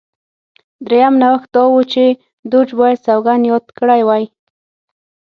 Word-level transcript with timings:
درېیم 0.85 1.15
نوښت 1.21 1.47
دا 1.55 1.63
و 1.65 1.75
چې 1.91 2.05
دوج 2.51 2.69
باید 2.79 3.03
سوګند 3.05 3.43
یاد 3.51 3.65
کړی 3.77 4.01
وای 4.07 4.23